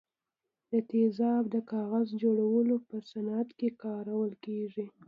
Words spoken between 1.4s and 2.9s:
د کاغذ جوړولو